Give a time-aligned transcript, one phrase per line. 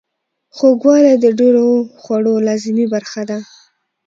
[0.55, 1.67] خوږوالی د ډیرو
[2.01, 3.39] خوړو لازمي برخه ده.